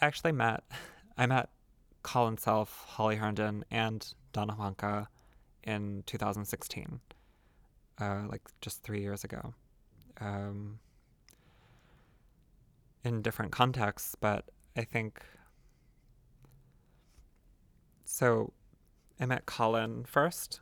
I 0.00 0.06
actually 0.06 0.32
met, 0.32 0.64
I 1.16 1.26
met 1.26 1.48
Colin 2.02 2.38
Self, 2.38 2.84
Holly 2.88 3.16
Herndon, 3.16 3.64
and 3.70 4.14
Donna 4.32 4.54
Huanca 4.58 5.06
in 5.64 6.02
2016, 6.06 7.00
uh, 8.00 8.22
like 8.28 8.42
just 8.60 8.82
three 8.82 9.00
years 9.00 9.24
ago. 9.24 9.54
Um, 10.20 10.78
in 13.04 13.22
different 13.22 13.52
contexts, 13.52 14.14
but 14.14 14.44
I 14.76 14.82
think 14.82 15.22
so. 18.04 18.52
I 19.20 19.26
met 19.26 19.46
Colin 19.46 20.04
first, 20.04 20.60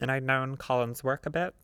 and 0.00 0.10
I'd 0.10 0.22
known 0.22 0.56
Colin's 0.56 1.04
work 1.04 1.26
a 1.26 1.30
bit, 1.30 1.54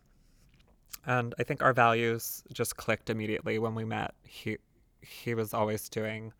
and 1.07 1.35
I 1.38 1.43
think 1.43 1.62
our 1.62 1.73
values 1.73 2.43
just 2.52 2.76
clicked 2.76 3.11
immediately 3.11 3.59
when 3.59 3.75
we 3.75 3.85
met. 3.85 4.14
He 4.23 4.59
he 5.00 5.35
was 5.35 5.55
always 5.55 5.88
doing 5.88 6.33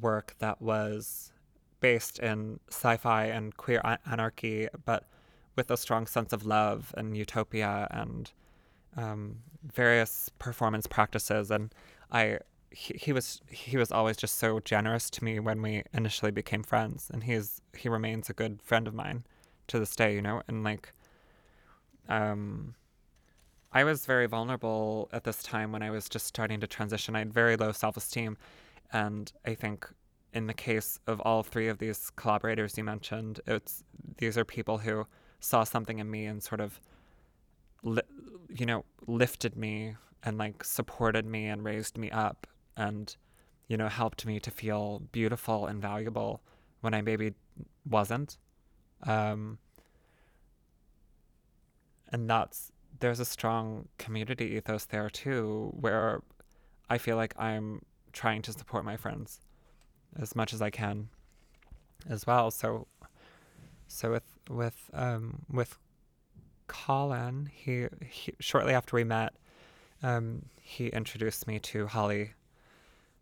work 0.00 0.34
that 0.38 0.60
was 0.62 1.32
based 1.80 2.18
in 2.18 2.58
sci-fi 2.70 3.26
and 3.26 3.56
queer 3.56 3.82
anarchy, 4.06 4.68
but 4.84 5.04
with 5.56 5.70
a 5.70 5.76
strong 5.76 6.06
sense 6.06 6.32
of 6.32 6.46
love 6.46 6.94
and 6.96 7.16
utopia 7.16 7.86
and 7.90 8.32
um, 8.96 9.36
various 9.72 10.30
performance 10.38 10.86
practices. 10.86 11.50
And 11.50 11.72
I 12.10 12.38
he, 12.74 12.94
he 12.94 13.12
was 13.12 13.40
he 13.48 13.76
was 13.76 13.92
always 13.92 14.16
just 14.16 14.36
so 14.36 14.60
generous 14.60 15.08
to 15.10 15.24
me 15.24 15.38
when 15.38 15.62
we 15.62 15.82
initially 15.92 16.32
became 16.32 16.62
friends 16.62 17.10
and 17.12 17.24
he's 17.24 17.60
he 17.76 17.88
remains 17.88 18.28
a 18.28 18.32
good 18.32 18.60
friend 18.62 18.88
of 18.88 18.94
mine 18.94 19.24
to 19.68 19.78
this 19.78 19.94
day 19.94 20.14
you 20.14 20.20
know 20.20 20.42
and 20.48 20.64
like 20.64 20.92
um 22.08 22.74
i 23.74 23.84
was 23.84 24.06
very 24.06 24.26
vulnerable 24.26 25.08
at 25.12 25.24
this 25.24 25.42
time 25.42 25.72
when 25.72 25.82
i 25.82 25.90
was 25.90 26.08
just 26.08 26.26
starting 26.26 26.60
to 26.60 26.66
transition 26.66 27.14
i 27.14 27.18
had 27.20 27.32
very 27.32 27.56
low 27.56 27.72
self-esteem 27.72 28.36
and 28.92 29.32
i 29.44 29.54
think 29.54 29.86
in 30.32 30.46
the 30.46 30.54
case 30.54 30.98
of 31.06 31.20
all 31.20 31.42
three 31.42 31.68
of 31.68 31.78
these 31.78 32.10
collaborators 32.16 32.78
you 32.78 32.84
mentioned 32.84 33.40
it's 33.46 33.84
these 34.18 34.38
are 34.38 34.44
people 34.44 34.78
who 34.78 35.06
saw 35.40 35.62
something 35.62 35.98
in 35.98 36.10
me 36.10 36.24
and 36.24 36.42
sort 36.42 36.60
of 36.60 36.80
li- 37.82 38.02
you 38.48 38.64
know 38.64 38.84
lifted 39.06 39.56
me 39.56 39.94
and 40.22 40.38
like 40.38 40.64
supported 40.64 41.26
me 41.26 41.46
and 41.46 41.64
raised 41.64 41.98
me 41.98 42.10
up 42.10 42.46
and 42.76 43.16
you 43.68 43.76
know 43.76 43.88
helped 43.88 44.24
me 44.26 44.40
to 44.40 44.50
feel 44.50 45.02
beautiful 45.12 45.66
and 45.66 45.80
valuable 45.80 46.40
when 46.80 46.92
I 46.92 47.00
maybe 47.00 47.32
wasn't. 47.88 48.36
Um, 49.04 49.58
and 52.12 52.28
that's 52.28 52.72
there's 53.00 53.20
a 53.20 53.24
strong 53.24 53.88
community 53.98 54.56
ethos 54.56 54.84
there 54.86 55.10
too, 55.10 55.72
where 55.78 56.22
I 56.88 56.98
feel 56.98 57.16
like 57.16 57.34
I'm 57.38 57.82
trying 58.12 58.42
to 58.42 58.52
support 58.52 58.84
my 58.84 58.96
friends 58.96 59.40
as 60.18 60.36
much 60.36 60.52
as 60.52 60.62
I 60.62 60.70
can, 60.70 61.08
as 62.08 62.26
well. 62.26 62.50
So, 62.50 62.86
so 63.88 64.12
with 64.12 64.38
with 64.48 64.90
um, 64.92 65.42
with 65.50 65.78
Colin, 66.66 67.50
he, 67.52 67.86
he 68.08 68.34
shortly 68.40 68.74
after 68.74 68.96
we 68.96 69.04
met, 69.04 69.34
um, 70.02 70.46
he 70.60 70.88
introduced 70.88 71.46
me 71.46 71.58
to 71.60 71.86
Holly 71.86 72.32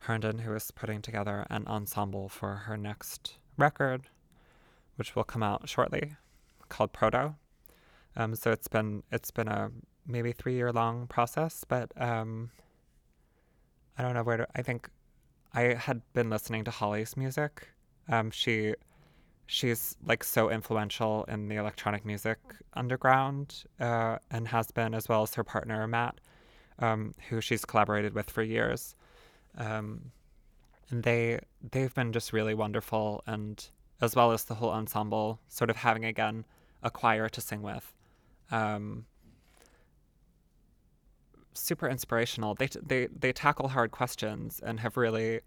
Herndon, 0.00 0.40
who 0.40 0.54
is 0.54 0.70
putting 0.70 1.00
together 1.00 1.46
an 1.48 1.66
ensemble 1.66 2.28
for 2.28 2.54
her 2.54 2.76
next 2.76 3.38
record, 3.56 4.08
which 4.96 5.14
will 5.14 5.24
come 5.24 5.42
out 5.42 5.68
shortly, 5.68 6.16
called 6.68 6.92
Proto. 6.92 7.36
Um, 8.16 8.34
so 8.34 8.50
it's 8.50 8.68
been 8.68 9.02
it's 9.10 9.30
been 9.30 9.48
a 9.48 9.70
maybe 10.06 10.32
three 10.32 10.54
year 10.54 10.72
long 10.72 11.06
process, 11.06 11.64
but 11.66 11.90
um, 11.96 12.50
I 13.96 14.02
don't 14.02 14.14
know 14.14 14.22
where 14.22 14.38
to. 14.38 14.46
I 14.54 14.62
think 14.62 14.88
I 15.54 15.74
had 15.74 16.02
been 16.12 16.30
listening 16.30 16.64
to 16.64 16.70
Holly's 16.70 17.16
music. 17.16 17.68
Um, 18.08 18.30
she 18.30 18.74
she's 19.46 19.96
like 20.06 20.24
so 20.24 20.50
influential 20.50 21.24
in 21.24 21.48
the 21.48 21.56
electronic 21.56 22.04
music 22.04 22.38
underground 22.74 23.64
uh, 23.80 24.16
and 24.30 24.48
has 24.48 24.70
been 24.70 24.94
as 24.94 25.08
well 25.08 25.22
as 25.22 25.34
her 25.34 25.44
partner 25.44 25.86
Mat, 25.86 26.20
um, 26.78 27.14
who 27.28 27.40
she's 27.40 27.64
collaborated 27.64 28.14
with 28.14 28.30
for 28.30 28.42
years. 28.42 28.94
Um, 29.58 30.12
and 30.90 31.02
they 31.02 31.40
they've 31.70 31.94
been 31.94 32.12
just 32.12 32.32
really 32.32 32.54
wonderful, 32.54 33.22
and 33.26 33.68
as 34.00 34.16
well 34.16 34.32
as 34.32 34.44
the 34.44 34.54
whole 34.54 34.70
ensemble, 34.70 35.40
sort 35.48 35.70
of 35.70 35.76
having 35.76 36.04
again 36.04 36.44
a 36.82 36.90
choir 36.90 37.28
to 37.28 37.40
sing 37.40 37.62
with. 37.62 37.92
Um, 38.52 39.06
super 41.54 41.88
inspirational. 41.88 42.54
They 42.54 42.68
they 42.80 43.06
they 43.06 43.32
tackle 43.32 43.68
hard 43.68 43.90
questions 43.90 44.60
and 44.64 44.80
have 44.80 44.96
really 44.96 45.40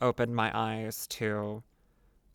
opened 0.00 0.36
my 0.36 0.50
eyes 0.56 1.06
to 1.08 1.62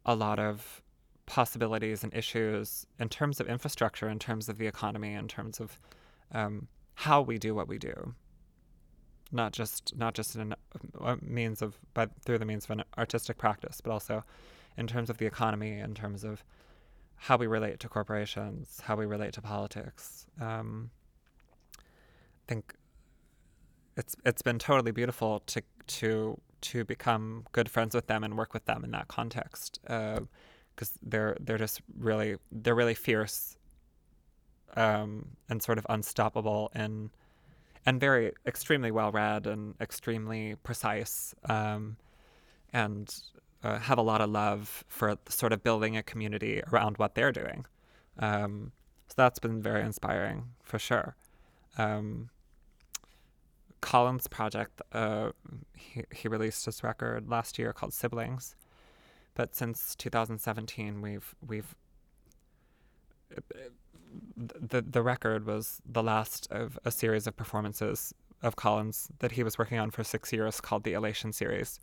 a 0.05 0.15
lot 0.15 0.39
of 0.39 0.81
possibilities 1.25 2.03
and 2.03 2.13
issues 2.13 2.85
in 2.99 3.09
terms 3.09 3.39
of 3.39 3.47
infrastructure, 3.47 4.09
in 4.09 4.19
terms 4.19 4.49
of 4.49 4.57
the 4.57 4.67
economy, 4.67 5.13
in 5.13 5.27
terms 5.27 5.59
of 5.59 5.79
um, 6.31 6.67
how 6.95 7.21
we 7.21 7.37
do 7.37 7.53
what 7.53 7.67
we 7.67 7.77
do 7.77 8.15
not 9.33 9.51
just 9.51 9.95
not 9.97 10.13
just 10.13 10.35
in 10.35 10.53
a 11.01 11.17
means 11.21 11.61
of 11.61 11.79
but 11.93 12.11
through 12.23 12.37
the 12.37 12.45
means 12.45 12.65
of 12.65 12.71
an 12.71 12.83
artistic 12.97 13.37
practice, 13.37 13.81
but 13.81 13.91
also 13.91 14.23
in 14.77 14.87
terms 14.87 15.09
of 15.09 15.17
the 15.17 15.25
economy, 15.25 15.79
in 15.79 15.93
terms 15.93 16.23
of 16.23 16.43
how 17.23 17.37
we 17.37 17.47
relate 17.47 17.79
to 17.79 17.87
corporations, 17.87 18.81
how 18.83 18.97
we 18.97 19.05
relate 19.05 19.31
to 19.31 19.41
politics. 19.41 20.27
Um, 20.41 20.89
I 21.77 22.45
think 22.49 22.73
it's 23.95 24.13
it's 24.25 24.41
been 24.41 24.59
totally 24.59 24.91
beautiful 24.91 25.41
to 25.47 25.61
to 25.87 26.37
to 26.61 26.83
become 26.83 27.45
good 27.53 27.69
friends 27.69 27.95
with 27.95 28.07
them 28.07 28.25
and 28.25 28.37
work 28.37 28.53
with 28.53 28.65
them 28.65 28.83
in 28.83 28.91
that 28.91 29.07
context 29.07 29.79
because 29.83 30.19
uh, 30.81 30.99
they're 31.01 31.37
they're 31.39 31.57
just 31.57 31.81
really 31.97 32.35
they're 32.51 32.75
really 32.75 32.93
fierce 32.93 33.57
um, 34.75 35.25
and 35.47 35.63
sort 35.63 35.77
of 35.77 35.85
unstoppable 35.87 36.71
in 36.75 37.09
and 37.85 38.01
very 38.01 38.33
extremely 38.45 38.91
well 38.91 39.13
read 39.13 39.47
and 39.47 39.75
extremely 39.79 40.55
precise, 40.63 41.33
um, 41.47 41.95
and 42.73 43.23
uh, 43.63 43.79
have 43.79 43.97
a 43.97 44.01
lot 44.01 44.21
of 44.21 44.29
love 44.29 44.83
for 44.87 45.17
sort 45.29 45.53
of 45.53 45.63
building 45.63 45.95
a 45.97 46.03
community 46.03 46.61
around 46.71 46.97
what 46.97 47.15
they're 47.15 47.31
doing. 47.31 47.65
Um, 48.19 48.71
so 49.07 49.13
that's 49.17 49.39
been 49.39 49.61
very 49.61 49.81
inspiring 49.81 50.45
for 50.63 50.79
sure. 50.79 51.15
Um, 51.77 52.29
Colin's 53.81 54.27
project, 54.27 54.81
uh, 54.93 55.31
he, 55.75 56.03
he 56.13 56.27
released 56.27 56.65
his 56.65 56.83
record 56.83 57.29
last 57.29 57.59
year 57.59 57.73
called 57.73 57.93
Siblings, 57.93 58.55
but 59.35 59.55
since 59.55 59.95
2017 59.95 61.01
we've 61.01 61.35
we've 61.45 61.75
the 64.37 64.81
the 64.81 65.01
record 65.01 65.45
was 65.45 65.81
the 65.85 66.03
last 66.03 66.47
of 66.51 66.79
a 66.85 66.91
series 66.91 67.27
of 67.27 67.35
performances 67.35 68.13
of 68.41 68.55
Colin's 68.55 69.09
that 69.19 69.33
he 69.33 69.43
was 69.43 69.57
working 69.57 69.79
on 69.79 69.91
for 69.91 70.03
six 70.03 70.31
years 70.31 70.61
called 70.61 70.83
the 70.83 70.93
Elation 70.93 71.33
series. 71.33 71.79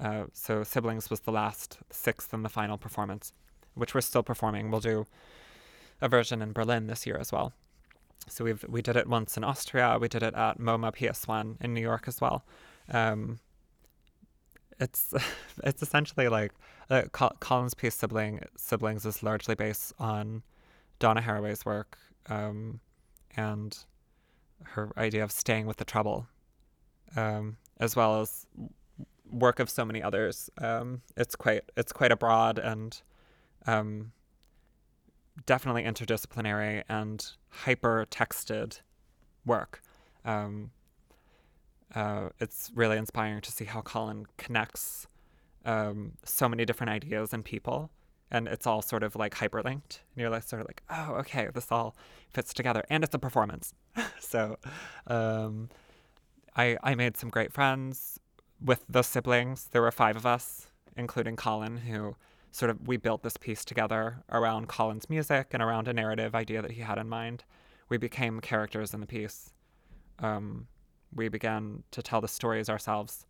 Uh, 0.00 0.24
so 0.32 0.62
Siblings 0.62 1.10
was 1.10 1.20
the 1.20 1.32
last 1.32 1.78
sixth 1.90 2.32
and 2.32 2.44
the 2.44 2.48
final 2.48 2.78
performance, 2.78 3.32
which 3.74 3.94
we're 3.94 4.00
still 4.00 4.22
performing. 4.22 4.70
We'll 4.70 4.80
do 4.80 5.06
a 6.00 6.08
version 6.08 6.40
in 6.40 6.52
Berlin 6.52 6.86
this 6.86 7.06
year 7.06 7.18
as 7.18 7.32
well. 7.32 7.52
So 8.28 8.44
we've 8.44 8.64
we 8.68 8.82
did 8.82 8.96
it 8.96 9.08
once 9.08 9.36
in 9.36 9.44
Austria. 9.44 9.98
We 10.00 10.08
did 10.08 10.22
it 10.22 10.34
at 10.34 10.58
MoMA 10.58 10.94
PS1 10.94 11.56
in 11.60 11.74
New 11.74 11.80
York 11.80 12.06
as 12.06 12.20
well. 12.20 12.44
Um, 12.90 13.38
it's 14.78 15.14
it's 15.64 15.82
essentially 15.82 16.28
like 16.28 16.52
uh, 16.90 17.02
Colin's 17.12 17.74
piece 17.74 17.94
sibling 17.94 18.40
siblings 18.56 19.04
is 19.04 19.22
largely 19.22 19.54
based 19.54 19.92
on 19.98 20.42
Donna 20.98 21.22
Haraway's 21.22 21.64
work 21.64 21.98
um, 22.28 22.80
and 23.36 23.76
her 24.64 24.90
idea 24.96 25.22
of 25.22 25.32
staying 25.32 25.66
with 25.66 25.76
the 25.76 25.84
trouble, 25.84 26.26
um, 27.16 27.56
as 27.78 27.94
well 27.94 28.20
as 28.20 28.46
work 29.30 29.60
of 29.60 29.70
so 29.70 29.84
many 29.84 30.02
others. 30.02 30.50
Um, 30.58 31.02
it's 31.16 31.36
quite 31.36 31.62
it's 31.76 31.92
quite 31.92 32.12
a 32.12 32.16
broad 32.16 32.58
and 32.58 33.00
um, 33.66 34.12
definitely 35.46 35.82
interdisciplinary 35.84 36.84
and 36.88 37.32
hyper 37.48 38.06
texted 38.10 38.80
work. 39.44 39.82
Um, 40.24 40.70
uh, 41.94 42.28
it's 42.38 42.70
really 42.74 42.98
inspiring 42.98 43.40
to 43.40 43.52
see 43.52 43.64
how 43.64 43.80
Colin 43.80 44.26
connects 44.36 45.06
um, 45.64 46.12
so 46.24 46.48
many 46.48 46.64
different 46.64 46.90
ideas 46.90 47.32
and 47.32 47.44
people. 47.44 47.90
And 48.30 48.46
it's 48.46 48.66
all 48.66 48.82
sort 48.82 49.02
of 49.02 49.16
like 49.16 49.34
hyperlinked. 49.34 50.00
And 50.00 50.16
you're 50.16 50.28
like, 50.28 50.42
sort 50.42 50.60
of 50.60 50.68
like, 50.68 50.82
oh, 50.90 51.14
okay, 51.20 51.48
this 51.52 51.72
all 51.72 51.96
fits 52.30 52.52
together. 52.52 52.84
And 52.90 53.02
it's 53.02 53.14
a 53.14 53.18
performance. 53.18 53.72
so 54.20 54.58
um, 55.06 55.70
I, 56.54 56.76
I 56.82 56.94
made 56.94 57.16
some 57.16 57.30
great 57.30 57.52
friends 57.52 58.20
with 58.64 58.84
the 58.88 59.02
siblings. 59.02 59.68
There 59.70 59.82
were 59.82 59.90
five 59.90 60.16
of 60.16 60.26
us, 60.26 60.68
including 60.96 61.36
Colin, 61.36 61.78
who 61.78 62.16
sort 62.50 62.70
of 62.70 62.86
we 62.86 62.96
built 62.96 63.22
this 63.22 63.36
piece 63.36 63.64
together 63.64 64.22
around 64.30 64.68
Colin's 64.68 65.08
music 65.10 65.48
and 65.52 65.62
around 65.62 65.86
a 65.88 65.92
narrative 65.92 66.34
idea 66.34 66.62
that 66.62 66.72
he 66.72 66.80
had 66.80 66.98
in 66.98 67.08
mind. 67.08 67.44
We 67.88 67.98
became 67.98 68.40
characters 68.40 68.94
in 68.94 69.00
the 69.00 69.06
piece. 69.06 69.52
Um, 70.18 70.66
we 71.14 71.28
began 71.28 71.84
to 71.92 72.02
tell 72.02 72.20
the 72.20 72.28
stories 72.28 72.68
ourselves, 72.68 73.26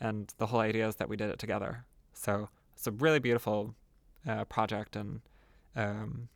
and 0.00 0.32
the 0.38 0.46
whole 0.46 0.60
idea 0.60 0.88
is 0.88 0.96
that 0.96 1.08
we 1.08 1.16
did 1.16 1.30
it 1.30 1.38
together. 1.38 1.84
So 2.12 2.48
it's 2.74 2.86
a 2.86 2.92
really 2.92 3.18
beautiful 3.18 3.74
uh, 4.26 4.44
project, 4.44 4.96
and 4.96 5.20
um, 5.76 6.28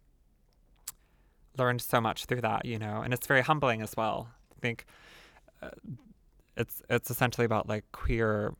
learned 1.57 1.81
so 1.81 2.01
much 2.01 2.27
through 2.27 2.43
that, 2.43 2.65
you 2.65 2.79
know, 2.79 3.01
and 3.03 3.15
it's 3.15 3.27
very 3.27 3.43
humbling 3.43 3.83
as 3.83 3.95
well. 3.97 4.29
I 4.57 4.61
think 4.61 4.87
uh, 5.63 5.71
it's 6.57 6.83
it's 6.89 7.11
essentially 7.11 7.45
about 7.45 7.69
like 7.69 7.85
queer 7.93 8.55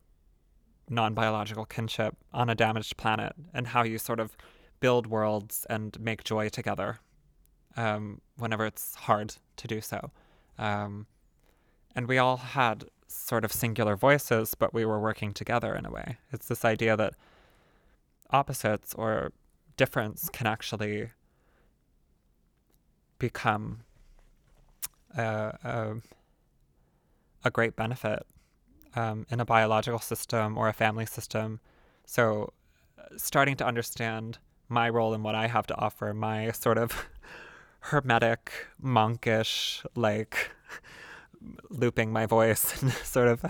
non-biological 0.89 1.65
kinship 1.65 2.15
on 2.33 2.49
a 2.49 2.55
damaged 2.55 2.97
planet 2.97 3.33
and 3.53 3.67
how 3.67 3.83
you 3.83 3.97
sort 3.97 4.19
of 4.19 4.37
build 4.79 5.07
worlds 5.07 5.65
and 5.69 5.99
make 5.99 6.23
joy 6.23 6.47
together 6.47 6.99
um, 7.75 8.21
whenever 8.37 8.65
it's 8.65 8.95
hard 8.95 9.35
to 9.57 9.67
do 9.67 9.81
so. 9.81 10.11
Um, 10.57 11.07
and 11.95 12.07
we 12.07 12.17
all 12.17 12.37
had 12.37 12.85
sort 13.07 13.45
of 13.45 13.51
singular 13.51 13.95
voices, 13.95 14.53
but 14.55 14.73
we 14.73 14.85
were 14.85 14.99
working 14.99 15.33
together 15.33 15.75
in 15.75 15.85
a 15.85 15.91
way. 15.91 16.17
It's 16.31 16.47
this 16.47 16.65
idea 16.65 16.95
that 16.97 17.13
opposites 18.29 18.93
or 18.93 19.31
difference 19.77 20.29
can 20.29 20.47
actually 20.47 21.11
become 23.17 23.81
a, 25.17 25.57
a, 25.63 25.95
a 27.45 27.51
great 27.51 27.75
benefit 27.75 28.25
um, 28.95 29.25
in 29.29 29.39
a 29.39 29.45
biological 29.45 29.99
system 29.99 30.57
or 30.57 30.67
a 30.67 30.73
family 30.73 31.05
system. 31.05 31.59
So, 32.05 32.53
uh, 32.99 33.17
starting 33.17 33.55
to 33.57 33.65
understand 33.65 34.39
my 34.67 34.89
role 34.89 35.13
and 35.13 35.23
what 35.23 35.35
I 35.35 35.47
have 35.47 35.67
to 35.67 35.75
offer, 35.77 36.13
my 36.13 36.51
sort 36.51 36.77
of 36.77 37.07
hermetic, 37.79 38.51
monkish, 38.81 39.83
like 39.95 40.51
looping 41.69 42.11
my 42.11 42.25
voice 42.25 42.81
and 42.81 42.91
sort 42.91 43.27
of 43.27 43.45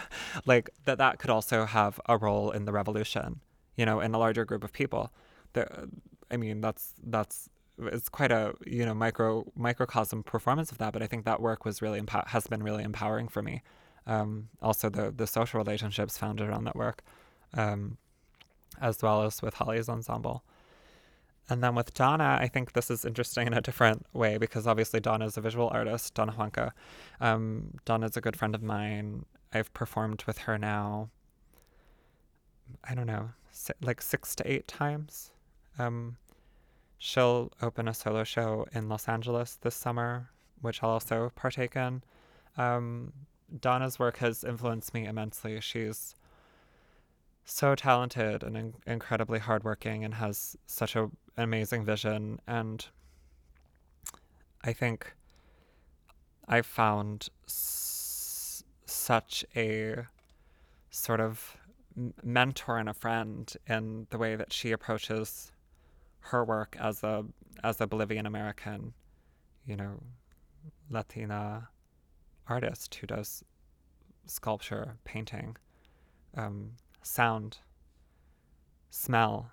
like 0.45 0.69
that 0.86 0.97
that 0.97 1.19
could 1.19 1.29
also 1.29 1.65
have 1.65 1.99
a 2.08 2.17
role 2.17 2.51
in 2.51 2.65
the 2.65 2.71
revolution 2.71 3.39
you 3.77 3.86
know 3.86 3.99
in 3.99 4.13
a 4.13 4.17
larger 4.17 4.45
group 4.45 4.63
of 4.63 4.73
people 4.73 5.13
the, 5.53 5.65
i 6.31 6.38
mean 6.38 6.62
that's 6.62 6.93
that's 7.03 7.49
it's 7.77 8.10
quite 8.10 8.31
a 8.31 8.53
you 8.65 8.86
know 8.86 8.93
micro 8.93 9.45
microcosm 9.55 10.23
performance 10.23 10.71
of 10.71 10.77
that 10.77 10.93
but 10.93 11.01
i 11.01 11.08
think 11.08 11.25
that 11.25 11.41
work 11.41 11.65
was 11.65 11.81
really 11.81 12.01
has 12.27 12.47
been 12.47 12.63
really 12.63 12.84
empowering 12.84 13.27
for 13.27 13.41
me 13.41 13.62
um, 14.08 14.50
also 14.62 14.89
the 14.89 15.12
the 15.12 15.28
social 15.28 15.60
relationships 15.60 16.18
founded 16.18 16.48
around 16.48 16.63
that 16.65 16.76
work 16.76 17.04
um, 17.54 17.98
as 18.82 19.02
well 19.02 19.24
as 19.24 19.41
with 19.41 19.56
holly's 19.56 19.89
ensemble 19.89 20.44
and 21.50 21.62
then 21.62 21.76
with 21.76 21.94
Donna, 21.94 22.38
I 22.41 22.48
think 22.48 22.74
this 22.74 22.89
is 22.89 23.06
interesting 23.06 23.46
in 23.46 23.54
a 23.54 23.62
different 23.62 24.06
way 24.13 24.38
because 24.38 24.65
obviously 24.65 25.00
Donna 25.00 25.26
is 25.26 25.38
a 25.38 25.41
visual 25.41 25.70
artist, 25.72 26.13
Donna 26.15 26.32
Huanca. 26.32 26.72
Um, 27.22 27.78
Donna's 27.86 28.18
a 28.18 28.22
good 28.22 28.36
friend 28.36 28.56
of 28.56 28.63
mine. 28.63 29.26
I've 29.54 29.72
performed 29.74 30.24
with 30.26 30.39
her 30.39 30.58
now, 30.58 31.10
I 32.84 32.96
don't 32.96 33.06
know, 33.06 33.30
like 33.82 34.02
six 34.02 34.36
to 34.36 34.52
eight 34.52 34.68
times. 34.68 35.32
Um, 35.78 36.18
she'll 36.98 37.52
open 37.62 37.88
a 37.88 37.94
solo 37.94 38.24
show 38.24 38.65
in 38.74 38.89
Los 38.89 39.08
Angeles 39.08 39.58
this 39.62 39.76
summer, 39.76 40.30
which 40.62 40.82
I'll 40.82 40.89
also 40.89 41.32
partake 41.36 41.76
in. 41.76 42.02
Um, 42.58 43.13
Donna's 43.60 43.99
work 43.99 44.17
has 44.17 44.43
influenced 44.43 44.93
me 44.93 45.05
immensely. 45.05 45.60
She's 45.62 46.15
so 47.45 47.75
talented 47.75 48.43
and 48.43 48.58
in- 48.58 48.73
incredibly 48.88 49.39
hardworking 49.39 50.03
and 50.03 50.15
has 50.15 50.58
such 50.65 50.95
a 50.95 51.10
amazing 51.38 51.86
vision. 51.86 52.39
And 52.47 52.86
I 54.63 54.73
think 54.73 55.15
I 56.47 56.62
found 56.62 57.29
s- 57.45 58.63
such 58.86 59.45
a 59.55 60.05
sort 60.89 61.19
of 61.19 61.58
mentor 62.23 62.77
and 62.77 62.89
a 62.89 62.93
friend 62.93 63.51
in 63.67 64.08
the 64.10 64.17
way 64.17 64.36
that 64.36 64.51
she 64.51 64.71
approaches 64.71 65.51
her 66.19 66.43
work 66.43 66.75
as 66.79 67.03
a 67.03 67.25
as 67.63 67.79
a 67.79 67.88
Bolivian 67.88 68.25
American, 68.25 68.93
you 69.65 69.75
know, 69.75 70.01
Latina 70.89 71.69
artist 72.47 72.95
who 72.95 73.08
does 73.08 73.43
sculpture, 74.25 74.97
painting, 75.03 75.58
um, 76.36 76.71
sound, 77.01 77.58
smell, 78.89 79.51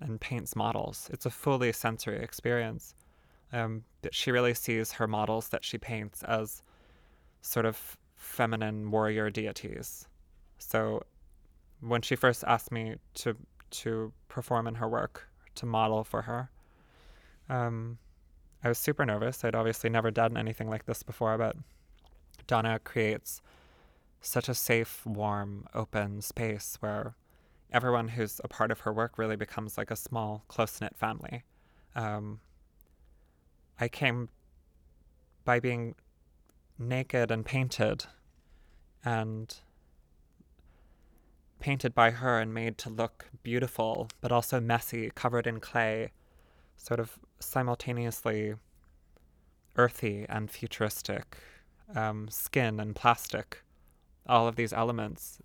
and 0.00 0.20
paints 0.20 0.56
models. 0.56 1.08
It's 1.12 1.26
a 1.26 1.30
fully 1.30 1.72
sensory 1.72 2.22
experience. 2.22 2.94
Um, 3.52 3.84
that 4.02 4.14
she 4.14 4.32
really 4.32 4.54
sees 4.54 4.92
her 4.92 5.06
models 5.06 5.48
that 5.50 5.64
she 5.64 5.78
paints 5.78 6.24
as 6.24 6.62
sort 7.40 7.66
of 7.66 7.96
feminine 8.16 8.90
warrior 8.90 9.30
deities. 9.30 10.08
So 10.58 11.04
when 11.80 12.02
she 12.02 12.16
first 12.16 12.42
asked 12.46 12.72
me 12.72 12.96
to 13.14 13.36
to 13.70 14.12
perform 14.28 14.66
in 14.66 14.76
her 14.76 14.88
work, 14.88 15.28
to 15.56 15.66
model 15.66 16.04
for 16.04 16.22
her, 16.22 16.50
um, 17.48 17.98
I 18.62 18.68
was 18.68 18.78
super 18.78 19.04
nervous. 19.04 19.44
I'd 19.44 19.54
obviously 19.54 19.90
never 19.90 20.10
done 20.10 20.36
anything 20.36 20.68
like 20.68 20.86
this 20.86 21.02
before, 21.02 21.36
but 21.38 21.56
Donna 22.46 22.78
creates 22.78 23.40
such 24.20 24.48
a 24.48 24.54
safe, 24.54 25.04
warm, 25.04 25.66
open 25.74 26.22
space 26.22 26.76
where 26.80 27.14
everyone 27.72 28.08
who's 28.08 28.40
a 28.42 28.48
part 28.48 28.70
of 28.70 28.80
her 28.80 28.92
work 28.92 29.18
really 29.18 29.36
becomes 29.36 29.76
like 29.76 29.90
a 29.90 29.96
small, 29.96 30.44
close 30.48 30.80
knit 30.80 30.96
family. 30.96 31.44
Um, 31.94 32.40
I 33.80 33.88
came 33.88 34.28
by 35.44 35.60
being 35.60 35.94
naked 36.78 37.30
and 37.30 37.44
painted 37.44 38.04
and 39.04 39.54
painted 41.60 41.94
by 41.94 42.10
her 42.10 42.38
and 42.38 42.52
made 42.52 42.78
to 42.78 42.90
look 42.90 43.26
beautiful, 43.42 44.08
but 44.20 44.32
also 44.32 44.60
messy, 44.60 45.10
covered 45.14 45.46
in 45.46 45.60
clay, 45.60 46.12
sort 46.76 47.00
of 47.00 47.18
simultaneously 47.40 48.54
earthy 49.76 50.26
and 50.28 50.50
futuristic, 50.50 51.36
um, 51.94 52.28
skin 52.28 52.80
and 52.80 52.94
plastic, 52.94 53.62
all 54.26 54.48
of 54.48 54.56
these 54.56 54.72
elements 54.72 55.40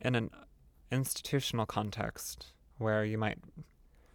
in 0.00 0.14
an 0.14 0.30
institutional 0.90 1.66
context 1.66 2.52
where 2.78 3.04
you 3.04 3.16
might 3.18 3.38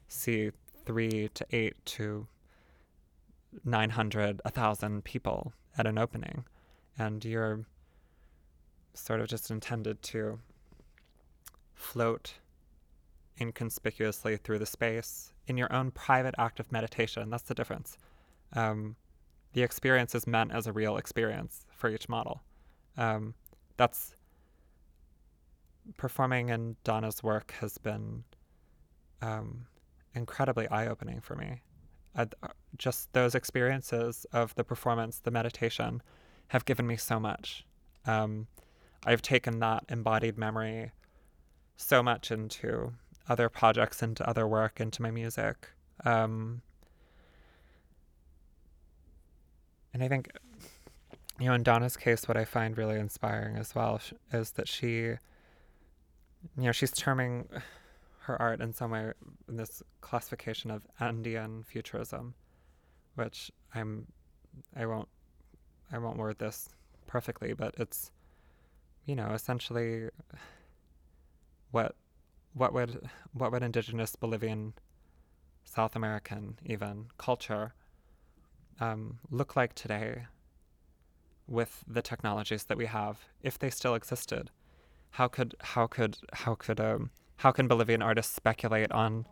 see 0.08 0.52
three 0.86 1.30
to 1.34 1.45
eight 1.52 1.76
to 1.86 2.28
900, 3.63 4.41
1,000 4.43 5.04
people 5.04 5.54
at 5.78 5.88
an 5.88 5.98
opening, 5.98 6.45
and 6.98 7.24
you're 7.26 7.65
sort 8.93 9.22
of 9.22 9.28
just 9.28 9.50
intended 9.50 10.02
to 10.04 10.39
float 11.74 12.34
inconspicuously 13.39 14.38
through 14.38 14.60
the 14.60 14.65
space 14.65 15.34
in 15.48 15.58
your 15.58 15.72
own 15.74 15.91
private 15.91 16.36
act 16.38 16.60
of 16.60 16.72
meditation. 16.72 17.30
That's 17.30 17.43
the 17.43 17.56
difference. 17.56 17.98
um, 18.54 18.95
the 19.53 19.63
experience 19.63 20.15
is 20.15 20.27
meant 20.27 20.51
as 20.51 20.67
a 20.67 20.73
real 20.73 20.97
experience 20.97 21.65
for 21.75 21.89
each 21.89 22.07
model. 22.07 22.41
Um, 22.97 23.33
that's 23.77 24.15
performing 25.97 26.49
in 26.49 26.75
Donna's 26.83 27.23
work 27.23 27.53
has 27.59 27.77
been 27.77 28.23
um, 29.21 29.65
incredibly 30.13 30.67
eye 30.67 30.88
opening 30.88 31.21
for 31.21 31.35
me. 31.35 31.62
Uh, 32.15 32.25
just 32.77 33.12
those 33.13 33.35
experiences 33.35 34.25
of 34.33 34.53
the 34.55 34.63
performance, 34.63 35.19
the 35.19 35.31
meditation, 35.31 36.01
have 36.47 36.65
given 36.65 36.85
me 36.85 36.97
so 36.97 37.19
much. 37.19 37.65
Um, 38.05 38.47
I've 39.05 39.21
taken 39.21 39.59
that 39.59 39.85
embodied 39.89 40.38
memory 40.38 40.91
so 41.77 42.03
much 42.03 42.31
into 42.31 42.93
other 43.27 43.47
projects, 43.47 44.03
into 44.03 44.27
other 44.27 44.47
work, 44.47 44.81
into 44.81 45.01
my 45.01 45.12
music. 45.12 45.69
Um, 46.03 46.62
and 49.99 50.05
I 50.05 50.07
think, 50.07 50.31
you 51.41 51.47
know, 51.47 51.53
in 51.53 51.63
Donna's 51.63 51.97
case, 51.97 52.25
what 52.25 52.38
I 52.38 52.45
find 52.45 52.77
really 52.77 52.97
inspiring 52.97 53.57
as 53.57 53.75
well 53.75 53.99
is 54.31 54.51
that 54.51 54.69
she, 54.69 54.91
you 55.01 55.17
know, 56.55 56.71
she's 56.71 56.91
terming 56.91 57.49
her 58.19 58.41
art 58.41 58.62
in 58.62 58.71
some 58.71 58.91
way 58.91 59.12
in 59.49 59.57
this 59.57 59.83
classification 59.99 60.71
of 60.71 60.83
Andean 61.01 61.63
futurism, 61.63 62.33
which 63.15 63.51
I'm, 63.75 64.07
I 64.73 64.85
won't, 64.85 65.09
I 65.91 65.97
won't 65.97 66.15
word 66.15 66.39
this 66.39 66.69
perfectly, 67.05 67.51
but 67.51 67.75
it's, 67.77 68.09
you 69.05 69.17
know, 69.17 69.31
essentially 69.31 70.07
what, 71.71 71.93
what 72.53 72.71
would, 72.71 73.09
what 73.33 73.51
would 73.51 73.63
indigenous 73.63 74.15
Bolivian, 74.15 74.75
South 75.65 75.97
American 75.97 76.57
even 76.63 77.07
culture 77.17 77.73
um, 78.79 79.19
look 79.29 79.55
like 79.55 79.73
today 79.73 80.25
with 81.47 81.83
the 81.87 82.01
technologies 82.01 82.65
that 82.65 82.77
we 82.77 82.85
have 82.85 83.19
if 83.41 83.57
they 83.59 83.69
still 83.69 83.95
existed? 83.95 84.51
How 85.11 85.27
could 85.27 85.55
how 85.61 85.87
could 85.87 86.17
how 86.33 86.55
could 86.55 86.79
um, 86.79 87.09
how 87.37 87.51
can 87.51 87.67
Bolivian 87.67 88.01
artists 88.01 88.35
speculate 88.35 88.91
on 88.91 89.25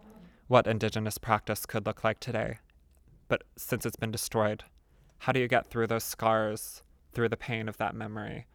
what 0.48 0.66
indigenous 0.66 1.18
practice 1.18 1.66
could 1.66 1.86
look 1.86 2.04
like 2.04 2.20
today? 2.20 2.58
But 3.28 3.44
since 3.58 3.86
it's 3.86 3.96
been 3.96 4.12
destroyed, 4.12 4.64
how 5.20 5.32
do 5.32 5.40
you 5.40 5.48
get 5.48 5.68
through 5.68 5.88
those 5.88 6.04
scars, 6.04 6.84
through 7.14 7.30
the 7.30 7.38
pain 7.38 7.68
of 7.68 7.78
that 7.78 7.96
memory, 7.96 8.46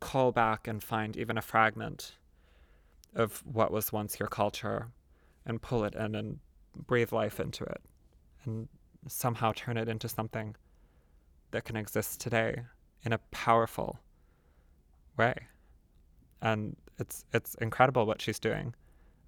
call 0.00 0.32
back 0.32 0.68
and 0.68 0.82
find 0.82 1.16
even 1.16 1.38
a 1.38 1.42
fragment 1.42 2.12
of 3.14 3.42
what 3.46 3.70
was 3.70 3.92
once 3.92 4.18
your 4.20 4.28
culture 4.28 4.88
and 5.46 5.62
pull 5.62 5.84
it 5.84 5.94
in 5.94 6.14
and 6.14 6.38
breathe 6.86 7.12
life 7.12 7.38
into 7.38 7.64
it 7.64 7.80
and 8.44 8.68
somehow 9.06 9.52
turn 9.54 9.76
it 9.76 9.88
into 9.88 10.08
something 10.08 10.56
that 11.50 11.64
can 11.64 11.76
exist 11.76 12.20
today 12.20 12.62
in 13.04 13.12
a 13.12 13.18
powerful 13.30 14.00
way? 15.16 15.34
And 16.40 16.76
it's 16.98 17.24
it's 17.32 17.54
incredible 17.56 18.06
what 18.06 18.20
she's 18.20 18.38
doing. 18.38 18.74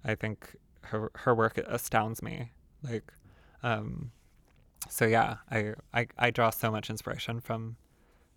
I 0.03 0.15
think 0.15 0.55
her 0.81 1.11
her 1.15 1.35
work 1.35 1.57
astounds 1.57 2.21
me. 2.21 2.51
Like, 2.83 3.11
um, 3.63 4.11
so 4.89 5.05
yeah, 5.05 5.37
I, 5.51 5.73
I 5.93 6.07
I 6.17 6.31
draw 6.31 6.49
so 6.49 6.71
much 6.71 6.89
inspiration 6.89 7.39
from 7.41 7.77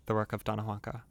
the 0.05 0.13
work 0.13 0.33
of 0.33 0.43
Donna 0.43 0.63
Huanca. 0.63 1.01